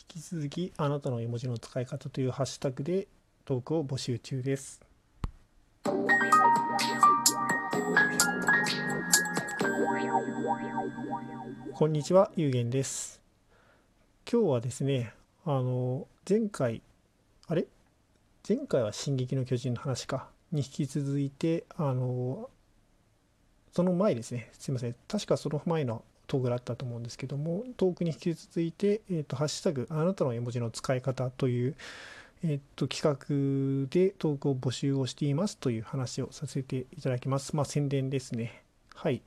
[0.00, 3.06] 引き続きあなたの絵文字の使い方というハッシュタグで
[3.44, 4.80] トークを募集中です。
[11.74, 13.20] こんにちは、ゆうげんです。
[14.30, 15.12] 今日はですね、
[15.44, 16.80] あの、前回、
[17.46, 17.66] あれ？
[18.48, 22.48] 前回は進撃の巨人の話か、に引き続いて、あの、
[23.72, 31.74] その前ですね、すいません、確かその前のトークだったと思うんですけども、トークに引き続いて、えっ、と、ハッシュタグ、あなたの絵文字の使い方という、
[32.44, 37.56] えっ、と、企画でトークを募集をしていますという話をさせていただきます。
[37.56, 38.62] まあ、宣伝ですね。
[38.94, 39.22] はい。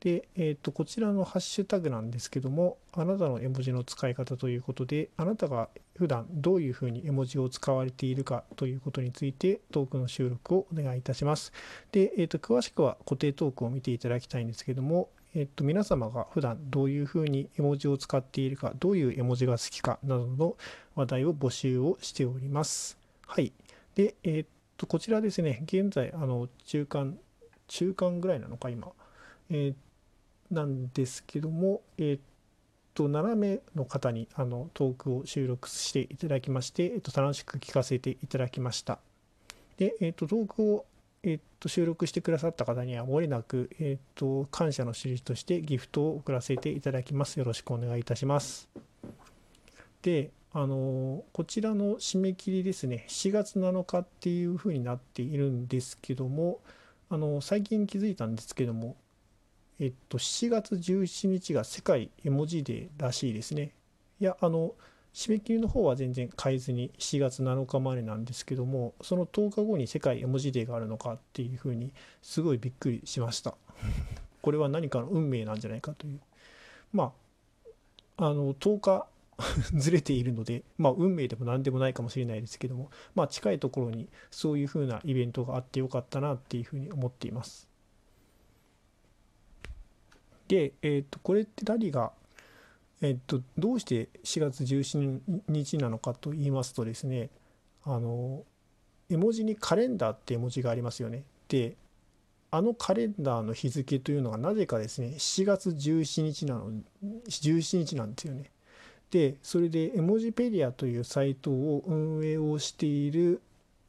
[0.00, 11.52] で、えっ、と、こちらのハッシュタグなんですけども、あなたの絵文字の使い方ということで、あなたが普段どういうふうに絵文字を使われているかということについて、トークの収録をお願いいたします。
[11.92, 20.56] で、えっ、と、詳しくは固定トークを見ていただきたいんですけども、えっと、皆様が普段どういうふうに絵文字を使っているか、どういう絵文字が好きかなどの
[20.94, 22.98] 話題を募集をしております。
[23.26, 23.52] はい。
[23.94, 27.18] で、えっと、こちらですね、現在、あの、中間、
[27.68, 28.88] 中間ぐらいなのか、今。
[29.50, 29.74] えー
[30.50, 32.20] なんですけども、えっ
[32.94, 38.98] と、7名の方にあのトークを収録していただきまして、えっと、楽しく聞かせていただきました。
[39.76, 40.84] で、えっと、トークを
[41.22, 47.38] えっと、収録してくださった方には、もれなく、えっと、感謝の印としてギフトを送らせていただきます。
[47.38, 48.68] よろしくお願いいたします。
[50.02, 56.60] で、あの、こちらの締め切りですね、7月7日っていうふうになっているんですけども、
[57.10, 58.96] あの、最近気づいたんですけども、
[59.78, 63.72] えっと、7月17日が世界絵文字デーらしいですね。
[64.20, 64.74] いや、あの、
[65.12, 73.54] 締め切りの方は全然変えずに7月7日までなんですけどもその10日後に世界絵文字デーがあるのかっていうふうにすごいびっくりしました。
[74.42, 76.20] これは何かの運命なんじゃないかという。
[76.92, 77.12] ま
[78.16, 79.06] ああの10日
[79.74, 87.68] ずれているのでまあ運命でも何でもないかもしれないですけどもまあ近いところにそういうふうなイベントがあってよかったなっていうふうに思っています。
[90.48, 92.12] でえっ、とこれって何が
[93.02, 97.30] えっと、どうして4月17日なのかと言いますとですね
[97.84, 98.44] あの
[99.08, 101.24] 絵文字にカレンダーって絵文字がありますよね。
[101.48, 101.76] で
[102.52, 106.70] あのカレンダーの日付というのがなぜかですね7月17日なの
[107.28, 108.50] 17日なんですよね。
[109.10, 113.40] でそれで絵文字ペディアというサイトを運営をしている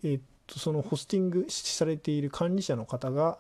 [0.04, 3.38] えっとそのホスティングされている管理者の方が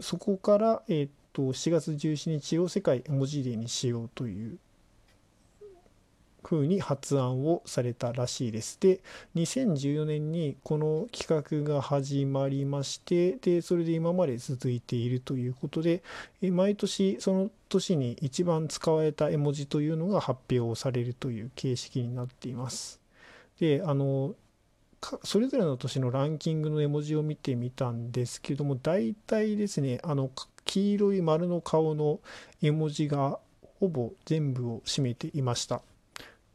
[0.00, 4.58] そこからえっと4月17日を世界絵文字デーにしようという
[6.44, 8.78] 風に発案をされたらしいです。
[8.78, 9.00] で
[9.34, 16.02] 2014年にこの企画が始まりましてでそれで今まで続いているということで
[16.40, 23.00] 毎年その年に一番使われた絵文字というのが発表されるという形式になっています。
[23.58, 24.36] であの
[25.22, 30.30] それぞれの年のランキングの絵文字を見てみたんですけども大体ですねあの
[30.64, 32.20] 黄色い丸の顔の
[32.62, 33.38] 絵文字が
[33.80, 35.82] ほぼ全部を占めていました。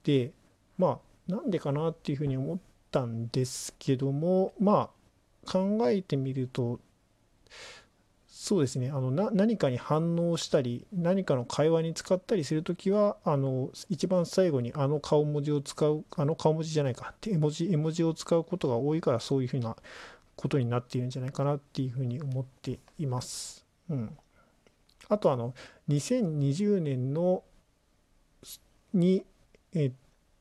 [0.03, 0.31] で
[0.77, 2.57] まあなんでかなっていうふうに思っ
[2.91, 4.89] たんですけどもま
[5.45, 6.79] あ考えてみると
[8.27, 19.75] そうですねあのな何かに反応したり何かの会話に使ったりする時はあの一番最後にあの顔文字を使うあの顔文字じゃないかって絵文字絵文字を使うことが多いからそういうふうな
[20.35, 23.68] ことになっているんじゃないかなっていうふうに思っています。
[23.89, 24.17] うん、
[25.09, 25.53] あとあの
[25.89, 27.43] 2020年の
[28.93, 29.23] に、
[29.73, 29.91] えっ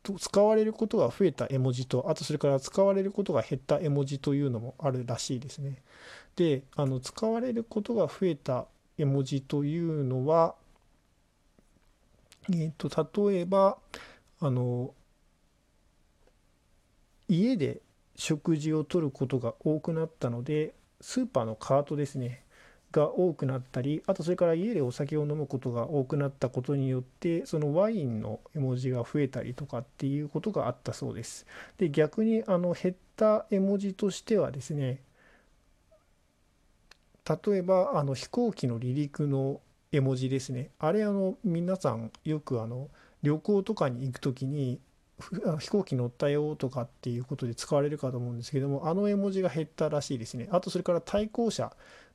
[0.03, 5.83] と、使われることが増えた絵文字とあとそれから使われることが減った絵文字というのもあるらしいですね。
[6.37, 8.67] であの使われることが増えた
[8.97, 10.55] 絵文字というのは、
[12.53, 12.89] えっと、
[13.29, 13.79] 例えば
[14.41, 14.95] あの
[17.29, 17.81] 家で
[18.15, 22.43] 食事をとることが多くなったのでスーパーのカートですね
[22.91, 31.47] が多くなったりあとそれから家でお酒を飲むことが多くなったことによってそのワインの絵文字が増えたりとかっていうことがあったそうです。
[31.77, 35.03] で逆にあの減った絵文字としてはですね
[37.29, 39.61] 例えばあの飛行機の離陸の
[39.93, 40.71] 絵文字ですね。
[40.79, 42.89] あれあの皆さんよくあの
[43.23, 44.81] 旅行とかに行く時に
[45.59, 50.49] 飛行機乗ったよとかっていうことで使われるかと思うんですけどもあの絵文字が減ったらしいですね。
[50.53, 51.73] あとそれから対向車。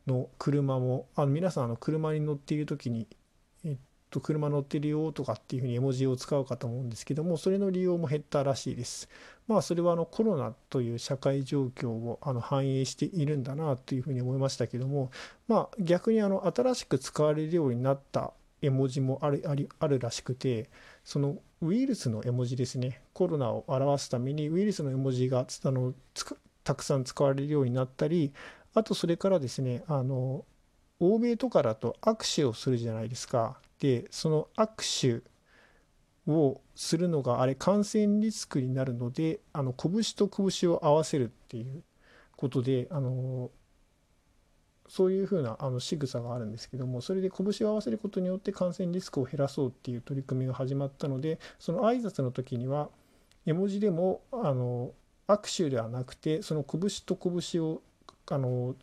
[0.08, 3.08] の車もあの皆さんあの車に乗っている時に、
[3.66, 3.78] えっ
[4.10, 9.10] と、車乗ってるよとかっていうふうに絵文字を使うかと思うんですけどもそれの利用も減ったらしいです。
[9.48, 15.12] まあそれはあのコロナという社会状況をあの反映しているんだなというふうに思いましたけども
[15.48, 20.70] まあ逆にあの新しく使われるようになった絵文字もあるありあるらしくて
[21.04, 23.02] そのウイルスの絵文字ですね。
[23.14, 25.94] コロナを表すためにウイルスの絵文字があの
[26.64, 28.34] たくさん使われるようになったり
[28.74, 30.46] あとそれからですねあの
[31.00, 33.58] 欧米とかだと握手をするじゃないですか。
[33.80, 41.84] でその握手をするのがあれ感染リスクになるのであの拳と拳を合わせるっていう
[42.38, 43.52] ことであの
[44.88, 52.90] そういうふうなあの仕草があるんですけどもそれで拳を合わせることによって感染リスクを減らそうっていう取り組みが始まったのでその挨拶の時には
[53.46, 54.92] 絵文字でもあの
[55.28, 57.82] 握手ではなくてその拳と拳を
[58.30, 58.76] あの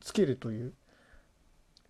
[0.00, 0.72] つけるという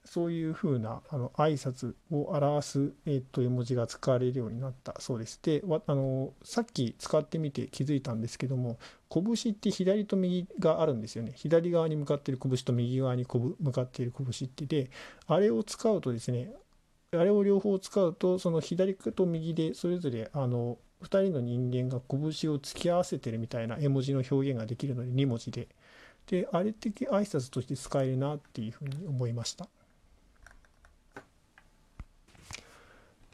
[0.04, 5.40] そういうふうなあの挨拶を表す、えっと絵文字が使われるようになったそうです。
[5.42, 8.78] であのさっき使ってみて気づいたんですけども
[9.10, 11.32] 拳って左と右があるんですよね。
[11.34, 14.90] 左側に向かっている拳と右側に向かっている拳ってで
[15.26, 16.52] あれを使うとですね
[17.12, 22.20] あれを両方使うとその左と右でそれぞれあの2人の人間が拳
[22.52, 25.68] を突き合わせてるみたいな絵文字の表現ができるので2文字で。
[26.26, 29.68] であれ的挨拶として使えるなっていうふうに思いました。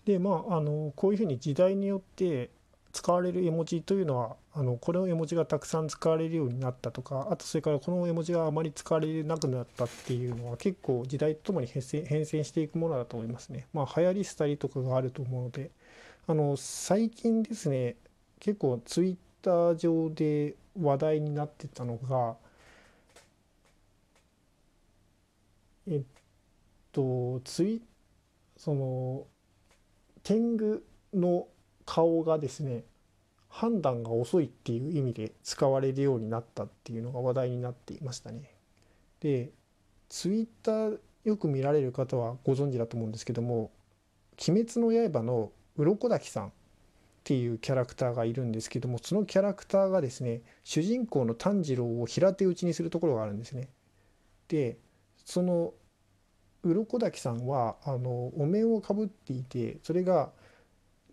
[0.05, 2.51] でまああのこういうふうに時代によって
[2.93, 13.67] 使われる絵文字というのはあのこの絵文字がたくさん使われるようになったとかあとそれからこの絵文字があまり使われなくなったっていうのは結構時代とともに変遷していくものだと思いますね。
[13.73, 15.71] まあ流行り廃りとかがあると思うので
[16.27, 17.95] あの最近ですね
[18.41, 22.37] 結構ツイッター上で話題になってたのが
[25.87, 26.03] えっ
[26.93, 27.83] とツイ
[28.57, 29.27] その
[30.23, 30.83] 天狗
[31.15, 31.49] の
[31.87, 32.85] 顔がですね
[33.49, 38.55] 判断が遅いっていう意味で使われるようになったっていうのが話題になっていましたね。
[39.21, 39.51] で
[40.09, 43.71] ツイッターよく見られる方はご存知だと思うんですけども
[44.49, 46.51] 「鬼滅の刃」の鱗滝さんっ
[47.25, 53.69] ていうキャラクターがいるんですけどもそのキャラクターがですね主人公の炭治郎を平手打ちにするところがあるんですね。
[54.49, 54.79] で
[55.25, 55.73] その
[56.63, 60.31] 鱗滝さんはあのお面をかぶっていてそれが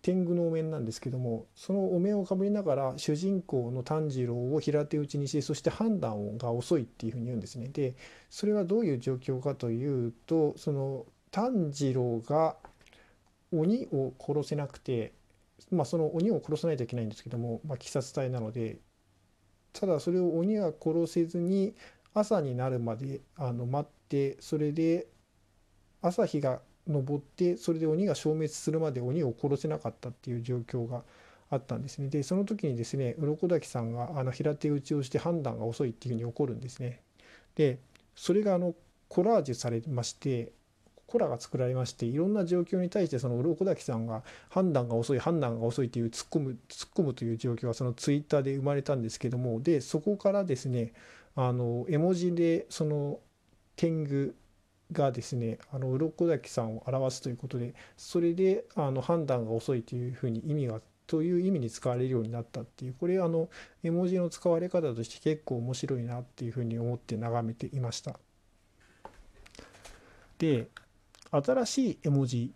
[0.02, 7.68] 天狗のお面なんですけどもそのお面をかぶりながら主人公の炭治郎を平手打ちにしてそして判断が遅いっていうふうに言うんですね。
[7.70, 7.96] で
[8.30, 12.58] それはどういう状況かというとその炭治郎が
[13.52, 15.14] 鬼を殺せなくて、
[15.72, 18.78] まあ、その鬼を殺さないといけないんですけども、まあ、鬼殺隊なので
[19.74, 21.76] ただそれを鬼は殺せずに
[22.14, 25.08] 朝になるまであの待ってそれで
[26.02, 31.04] 朝日が昇ってそれで鬼が消滅するまで鬼を殺せなかったっていう状況が
[31.50, 32.10] あったんですね。
[32.10, 37.02] でその時にですね鱗滝さんがあの平手打ちをして判断が遅いっていうふうに起こるんですね。
[37.56, 37.80] で
[38.16, 38.76] それがあの
[39.10, 40.52] コラージュされまして
[41.08, 50.92] コラが作られましていろんな状況に対してその鱗滝さんが判断が遅い判断が遅いっていう突っ込む突っ込むという状況がそのツイッターで生まれたんですけどもでそこからですね
[51.38, 53.20] あの絵文字でその
[53.76, 54.34] 天狗
[54.92, 63.50] がですねあの鱗滝さんを表すということでそれであの判断が遅いというふうに意味がという意味に使われるようになったっていうこれあの
[63.84, 68.20] 絵文字の使われ方として結構面白いなっていうふうに思って眺めていました。
[70.40, 70.70] で
[71.32, 72.52] 新しい絵文字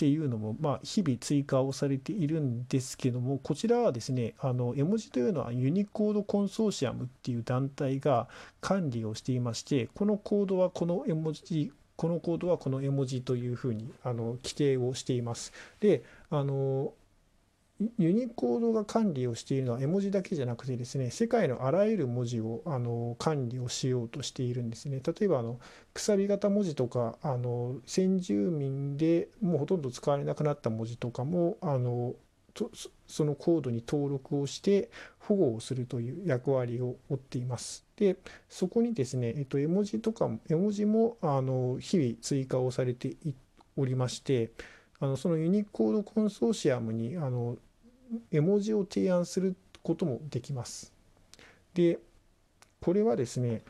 [0.00, 8.26] っていうのも、まあ、日々追加をされているんですけどもこちらはですねあの絵文字というのはユニコードコンソーシアムっていう団体が
[8.62, 15.52] 管理をしていましてこのコードはこの絵文字このコードはこの絵文字というふうにあの規定をしています。
[15.80, 16.94] であの
[17.98, 25.58] ユニコードが管理をしているのは絵文字だけじゃなくてですね世界のあらゆる文字をあの管理をしようとしているんですね例えばあの
[25.94, 32.14] くさび型文字とかあの先住民でもうほとんど使われなくなった文字とかもあの
[33.06, 37.84] そのコードに登録をして保護をするという役割を負っています。
[37.96, 38.16] で
[38.48, 43.16] そこにですね、えっと、絵文字とか絵文字もあの日々追加をされて
[43.76, 44.50] おりまして
[44.98, 47.56] あのそのユニコードコンソーシアムにあの
[48.30, 50.92] 絵文字を提案することもできます。
[51.74, 51.98] で
[52.80, 53.62] これはですね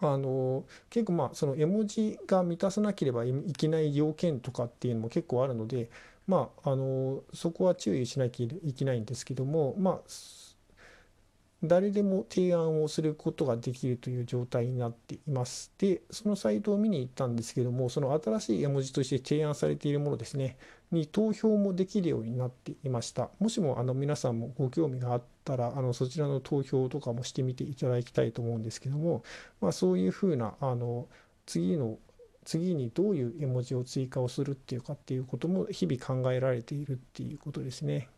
[0.00, 5.90] あの結構まあその絵文字が満たさなければいけない要件とかっていうのも結構あるので
[6.26, 10.00] まああのそこは注意しなきゃいけないんですけどもまあ
[11.66, 15.72] 誰でも提案をすることができるという状態になっています。
[15.78, 20.56] で、そのサイトを見に行ったんですけども、その新しい絵文字として提案されているものですね、
[20.94, 23.30] に投票もできるようになっていました。
[23.38, 29.24] もしもあの皆さんもご興味があったら、あのそちらの投票とかもしてみていただきたいと思うんですけども、
[29.60, 31.08] まあ、そういうふうなあの
[31.44, 31.98] 次の
[32.44, 38.08] 次にどういう絵文字を追加をするっていうかっていうことも日々考えられているっていうことですね。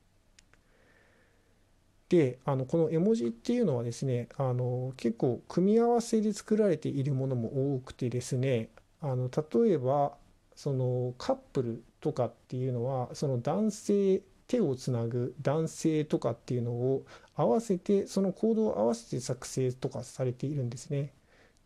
[2.08, 8.68] であのこの絵文字っていうのはですねあの結構組み合わせで作られているものも多くてですね
[9.00, 10.12] あの例えば
[10.54, 21.12] そのカップルとかっていうのはその男性手をつなぐ男性とかっていうのを合わせてそのコードを合わせて作成とかされているんですね。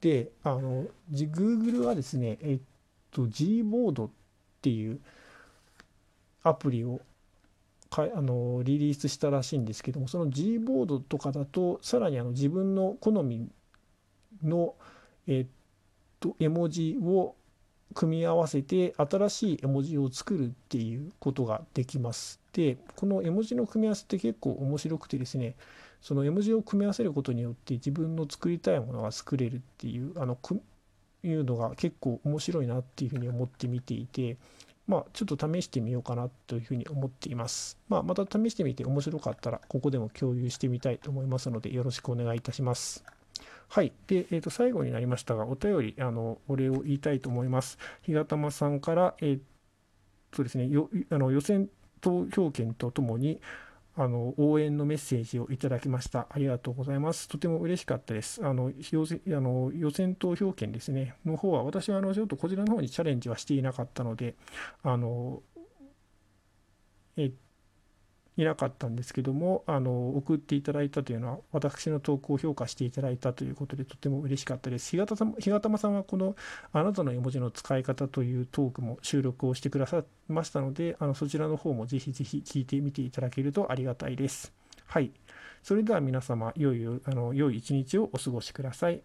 [0.01, 2.61] であの Google はですねえっ
[3.11, 4.11] と Gboard っ
[4.63, 4.99] ていう
[6.43, 7.03] アプリを
[7.91, 13.47] かあのリリースしたらしいんですけどもその G ボードとかだとさらにあの自分の好み
[14.43, 14.75] の、
[15.27, 15.47] えっ
[16.19, 17.35] と絵文字を
[17.95, 22.41] 組み合わせて新しい絵文字を作るっていうことができます。
[22.53, 25.55] でこの絵文字の組み合わせって結構面白くてですね
[26.01, 30.37] その絵文字を組み合わせることによって自分の作りたいものが作れるっていうあの
[31.23, 34.37] いうのが結構面白いなっていうふうに思って見ていて
[34.91, 37.79] まあ、ちょっと試してみようかなというふうに思っています。
[37.89, 43.05] まあ、また試してみて面白かったら、ここでも共有してみたいと思いますので、よろしくお願いいたします。
[43.73, 43.93] はい。
[44.09, 47.79] で、えー、と最後になりましたが、お便り、あの、お礼を言いたいと思います。
[48.03, 49.41] 日がたまさんから、えー、
[50.35, 53.41] そうですね、よあの予選投票権とともに、
[53.97, 56.27] あの応援のメッセージをいただきました。
[56.31, 57.29] ありがとうございます。
[57.29, 58.45] とても嬉しかったです。
[58.45, 64.35] あの予選あの予選投票権ですね、の方は、私はあのちょっとこちらの方にチャレンジはしていなかったので、
[64.83, 65.43] あの
[67.17, 67.31] え
[68.37, 74.91] いなかったんですけどもあの送っていただいたというのは私の投稿を評価していただいたということでとても嬉しかったです。
[74.91, 76.37] 日がたさん日がたまさんはこの
[76.73, 84.53] あなたの絵文字の使い方というトークも収録をしてくださいましたのであのそちらの方もぜひぜひ聞いてみていただけるとありがたいです。
[84.87, 85.11] はい。
[85.63, 89.03] それでは皆様良いあの良い一日をお過ごしください。